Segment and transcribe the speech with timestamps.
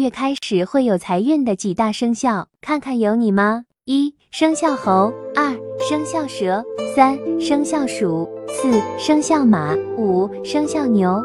[0.00, 3.66] 月开始会有财运的几大生肖看看有你吗？
[3.84, 5.54] 一生肖猴二
[5.90, 6.64] 生肖蛇
[6.96, 11.22] 三生肖鼠四生肖马五生肖牛。